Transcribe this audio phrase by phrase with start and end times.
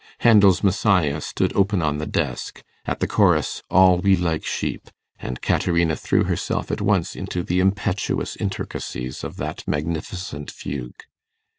[0.21, 4.89] Handel's Messiah stood open on the desk, at the chorus 'All we like sheep',
[5.19, 11.03] and Caterina threw herself at once into the impetuous intricacies of that magnificent fugue.